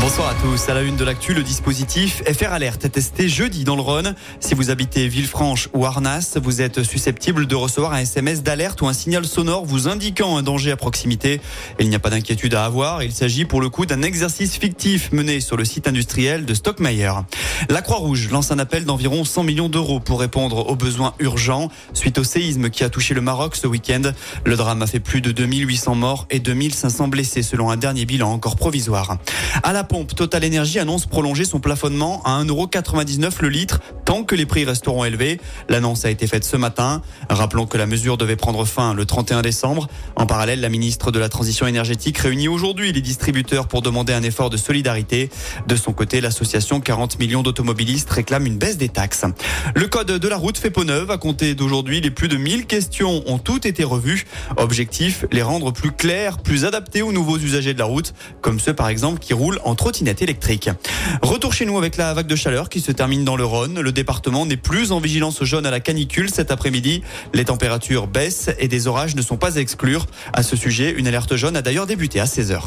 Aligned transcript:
Bonsoir 0.00 0.28
à 0.28 0.34
tous. 0.34 0.68
À 0.68 0.74
la 0.74 0.82
une 0.82 0.96
de 0.96 1.02
l'actu, 1.02 1.34
le 1.34 1.42
dispositif 1.42 2.22
FR 2.24 2.52
Alert 2.52 2.84
est 2.84 2.90
testé 2.90 3.28
jeudi 3.28 3.64
dans 3.64 3.74
le 3.74 3.82
Rhône. 3.82 4.14
Si 4.38 4.54
vous 4.54 4.70
habitez 4.70 5.08
Villefranche 5.08 5.68
ou 5.74 5.86
Arnas, 5.86 6.38
vous 6.40 6.62
êtes 6.62 6.84
susceptible 6.84 7.46
de 7.46 7.54
recevoir 7.56 7.92
un 7.92 7.98
SMS 7.98 8.44
d'alerte 8.44 8.80
ou 8.80 8.86
un 8.86 8.92
signal 8.92 9.26
sonore 9.26 9.64
vous 9.64 9.88
indiquant 9.88 10.36
un 10.36 10.42
danger 10.42 10.70
à 10.70 10.76
proximité. 10.76 11.40
il 11.80 11.88
n'y 11.88 11.96
a 11.96 11.98
pas 11.98 12.10
d'inquiétude 12.10 12.54
à 12.54 12.64
avoir. 12.64 13.02
Il 13.02 13.10
s'agit 13.10 13.44
pour 13.44 13.60
le 13.60 13.70
coup 13.70 13.86
d'un 13.86 14.02
exercice 14.02 14.56
fictif 14.56 15.10
mené 15.10 15.40
sur 15.40 15.56
le 15.56 15.64
site 15.64 15.88
industriel 15.88 16.44
de 16.44 16.54
Stockmeyer. 16.54 17.12
La 17.68 17.82
Croix-Rouge 17.82 18.30
lance 18.30 18.52
un 18.52 18.60
appel 18.60 18.84
d'environ 18.84 19.24
100 19.24 19.42
millions 19.42 19.68
d'euros 19.68 19.98
pour 19.98 20.20
répondre 20.20 20.68
aux 20.68 20.76
besoins 20.76 21.14
urgents 21.18 21.70
suite 21.92 22.18
au 22.18 22.24
séisme 22.24 22.70
qui 22.70 22.84
a 22.84 22.88
touché 22.88 23.14
le 23.14 23.20
Maroc 23.20 23.56
ce 23.56 23.66
week-end. 23.66 24.02
Le 24.44 24.56
drame 24.56 24.80
a 24.80 24.86
fait 24.86 25.00
plus 25.00 25.20
de 25.20 25.32
2800 25.32 25.96
morts 25.96 26.26
et 26.30 26.38
2500 26.38 27.08
blessés 27.08 27.42
selon 27.42 27.70
un 27.70 27.76
dernier 27.76 28.04
bilan 28.04 28.30
encore 28.30 28.54
provisoire. 28.54 29.18
À 29.64 29.72
la 29.72 29.87
pompe, 29.88 30.14
Total 30.14 30.44
Energy 30.44 30.78
annonce 30.78 31.06
prolonger 31.06 31.44
son 31.44 31.60
plafonnement 31.60 32.22
à 32.24 32.42
1,99€ 32.44 33.40
le 33.40 33.48
litre 33.48 33.80
tant 34.04 34.22
que 34.22 34.34
les 34.34 34.46
prix 34.46 34.64
resteront 34.64 35.04
élevés. 35.04 35.40
L'annonce 35.68 36.04
a 36.04 36.10
été 36.10 36.26
faite 36.26 36.44
ce 36.44 36.56
matin. 36.56 37.02
Rappelons 37.28 37.66
que 37.66 37.78
la 37.78 37.86
mesure 37.86 38.16
devait 38.16 38.36
prendre 38.36 38.64
fin 38.64 38.94
le 38.94 39.04
31 39.04 39.42
décembre. 39.42 39.88
En 40.16 40.26
parallèle, 40.26 40.60
la 40.60 40.68
ministre 40.68 41.10
de 41.10 41.18
la 41.18 41.28
Transition 41.28 41.66
énergétique 41.66 42.18
réunit 42.18 42.48
aujourd'hui 42.48 42.92
les 42.92 43.00
distributeurs 43.00 43.66
pour 43.66 43.82
demander 43.82 44.12
un 44.12 44.22
effort 44.22 44.50
de 44.50 44.56
solidarité. 44.56 45.30
De 45.66 45.76
son 45.76 45.92
côté, 45.92 46.20
l'association 46.20 46.80
40 46.80 47.18
millions 47.18 47.42
d'automobilistes 47.42 48.10
réclame 48.10 48.46
une 48.46 48.58
baisse 48.58 48.76
des 48.76 48.88
taxes. 48.88 49.24
Le 49.74 49.86
code 49.86 50.12
de 50.12 50.28
la 50.28 50.36
route 50.36 50.58
fait 50.58 50.70
peau 50.70 50.84
neuve. 50.84 51.10
À 51.10 51.18
compter 51.18 51.54
d'aujourd'hui, 51.54 52.00
les 52.00 52.10
plus 52.10 52.28
de 52.28 52.36
1000 52.36 52.66
questions 52.66 53.22
ont 53.26 53.38
toutes 53.38 53.66
été 53.66 53.84
revues. 53.84 54.26
Objectif, 54.56 55.24
les 55.32 55.42
rendre 55.42 55.72
plus 55.72 55.92
clairs, 55.92 56.38
plus 56.38 56.64
adaptés 56.64 57.02
aux 57.02 57.12
nouveaux 57.12 57.38
usagers 57.38 57.74
de 57.74 57.78
la 57.78 57.86
route, 57.86 58.12
comme 58.42 58.60
ceux 58.60 58.74
par 58.74 58.88
exemple 58.88 59.18
qui 59.18 59.32
roulent 59.32 59.60
en 59.64 59.74
trottinette 59.78 60.20
électrique. 60.20 60.68
Retour 61.22 61.54
chez 61.54 61.64
nous 61.64 61.78
avec 61.78 61.96
la 61.96 62.12
vague 62.12 62.26
de 62.26 62.36
chaleur 62.36 62.68
qui 62.68 62.80
se 62.80 62.92
termine 62.92 63.24
dans 63.24 63.36
le 63.36 63.44
Rhône. 63.44 63.80
Le 63.80 63.92
département 63.92 64.44
n'est 64.44 64.58
plus 64.58 64.92
en 64.92 64.98
vigilance 65.00 65.42
jaune 65.44 65.64
à 65.64 65.70
la 65.70 65.80
canicule 65.80 66.28
cet 66.28 66.50
après-midi. 66.50 67.02
Les 67.32 67.46
températures 67.46 68.08
baissent 68.08 68.50
et 68.58 68.68
des 68.68 68.88
orages 68.88 69.14
ne 69.14 69.22
sont 69.22 69.38
pas 69.38 69.56
à 69.56 69.60
exclure. 69.60 70.04
À 70.34 70.42
ce 70.42 70.56
sujet, 70.56 70.90
une 70.90 71.06
alerte 71.06 71.36
jaune 71.36 71.56
a 71.56 71.62
d'ailleurs 71.62 71.86
débuté 71.86 72.20
à 72.20 72.24
16h. 72.24 72.60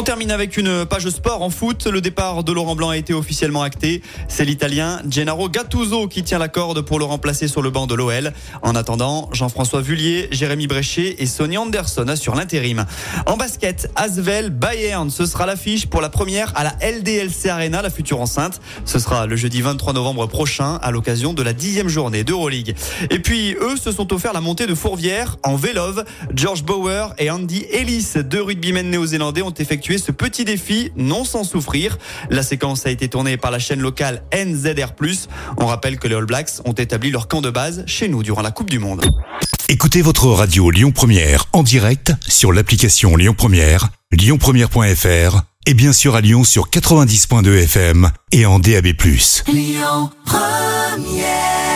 On 0.00 0.02
termine 0.02 0.30
avec 0.30 0.56
une 0.56 0.86
page 0.86 1.10
sport 1.10 1.42
en 1.42 1.50
foot. 1.50 1.86
Le 1.86 2.00
départ 2.00 2.42
de 2.42 2.52
Laurent 2.52 2.74
Blanc 2.74 2.88
a 2.88 2.96
été 2.96 3.12
officiellement 3.12 3.60
acté. 3.60 4.00
C'est 4.28 4.46
l'Italien 4.46 5.02
Gennaro 5.06 5.50
Gattuso 5.50 6.08
qui 6.08 6.22
tient 6.22 6.38
la 6.38 6.48
corde 6.48 6.80
pour 6.80 6.98
le 6.98 7.04
remplacer 7.04 7.48
sur 7.48 7.60
le 7.60 7.68
banc 7.68 7.86
de 7.86 7.94
l'OL. 7.94 8.32
En 8.62 8.74
attendant, 8.74 9.28
Jean-François 9.32 9.82
Vullier, 9.82 10.28
Jérémy 10.30 10.68
Bréchet 10.68 11.16
et 11.18 11.26
Sonny 11.26 11.58
Anderson 11.58 12.08
assurent 12.08 12.34
l'intérim. 12.34 12.86
En 13.26 13.36
basket, 13.36 13.90
Asvel 13.94 14.48
Bayern, 14.48 15.10
ce 15.10 15.26
sera 15.26 15.44
l'affiche 15.44 15.86
pour 15.86 16.00
la 16.00 16.08
première 16.08 16.56
à 16.56 16.64
la 16.64 16.74
LDLC 16.80 17.50
Arena, 17.50 17.82
la 17.82 17.90
future 17.90 18.22
enceinte. 18.22 18.62
Ce 18.86 18.98
sera 18.98 19.26
le 19.26 19.36
jeudi 19.36 19.60
23 19.60 19.92
novembre 19.92 20.26
prochain 20.28 20.76
à 20.76 20.92
l'occasion 20.92 21.34
de 21.34 21.42
la 21.42 21.52
dixième 21.52 21.88
journée 21.88 22.24
d'Euroleague. 22.24 22.74
Et 23.10 23.18
puis, 23.18 23.54
eux 23.60 23.76
se 23.76 23.92
sont 23.92 24.14
offerts 24.14 24.32
la 24.32 24.40
montée 24.40 24.66
de 24.66 24.74
Fourvière 24.74 25.36
en 25.42 25.56
Vélove. 25.56 26.06
George 26.34 26.64
Bauer 26.64 27.12
et 27.18 27.30
Andy 27.30 27.66
Ellis, 27.70 28.14
deux 28.24 28.40
rugbymen 28.40 28.88
néo-zélandais, 28.88 29.42
ont 29.42 29.50
effectué 29.90 29.98
ce 29.98 30.12
petit 30.12 30.44
défi 30.44 30.92
non 30.96 31.24
sans 31.24 31.44
souffrir. 31.44 31.98
La 32.30 32.42
séquence 32.42 32.86
a 32.86 32.90
été 32.90 33.08
tournée 33.08 33.36
par 33.36 33.50
la 33.50 33.58
chaîne 33.58 33.80
locale 33.80 34.22
NZR+. 34.34 34.92
On 35.58 35.66
rappelle 35.66 35.98
que 35.98 36.08
les 36.08 36.14
All 36.14 36.26
Blacks 36.26 36.60
ont 36.64 36.72
établi 36.72 37.10
leur 37.10 37.28
camp 37.28 37.40
de 37.40 37.50
base 37.50 37.84
chez 37.86 38.08
nous 38.08 38.22
durant 38.22 38.42
la 38.42 38.50
Coupe 38.50 38.70
du 38.70 38.78
Monde. 38.78 39.04
Écoutez 39.68 40.02
votre 40.02 40.26
radio 40.26 40.70
Lyon 40.70 40.90
Première 40.90 41.46
en 41.52 41.62
direct 41.62 42.12
sur 42.26 42.52
l'application 42.52 43.16
Lyon 43.16 43.34
Première, 43.36 43.88
lyonpremière.fr 44.12 45.42
et 45.66 45.74
bien 45.74 45.92
sûr 45.92 46.16
à 46.16 46.20
Lyon 46.20 46.44
sur 46.44 46.70
90.2 46.70 47.64
FM 47.64 48.10
et 48.32 48.46
en 48.46 48.58
DAB+. 48.58 48.86
Lyon 49.46 50.10
Première 50.24 51.69